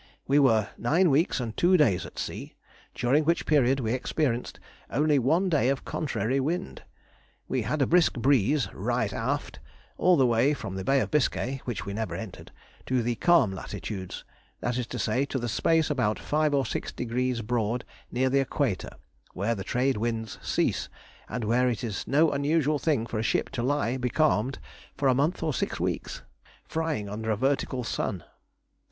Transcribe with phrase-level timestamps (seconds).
[0.25, 2.55] We were nine weeks and two days at sea,
[2.95, 6.81] during which period we experienced only one day of contrary wind.
[7.47, 9.59] We had a brisk breeze "right aft"
[9.99, 12.51] all the way from the Bay of Biscay (which we never entered)
[12.87, 14.23] to the "calm latitudes,"
[14.59, 18.39] that is to say, to the space about five or six degrees broad near the
[18.39, 18.89] equator,
[19.33, 20.89] where the trade winds cease,
[21.29, 24.57] and where it is no unusual thing for a ship to lie becalmed
[24.97, 26.23] for a month or six weeks,
[26.63, 28.23] frying under a vertical sun.